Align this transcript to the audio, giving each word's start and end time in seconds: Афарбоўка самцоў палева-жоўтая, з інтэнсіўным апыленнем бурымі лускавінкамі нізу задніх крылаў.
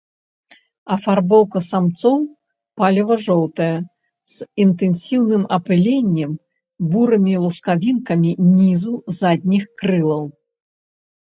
Афарбоўка 0.93 1.59
самцоў 1.71 2.15
палева-жоўтая, 2.81 3.67
з 4.37 4.49
інтэнсіўным 4.65 5.43
апыленнем 5.59 6.31
бурымі 6.95 7.33
лускавінкамі 7.45 8.31
нізу 8.59 8.93
задніх 9.21 9.63
крылаў. 9.85 10.25